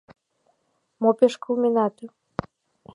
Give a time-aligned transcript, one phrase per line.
[1.01, 1.95] —Мо пеш кылменат?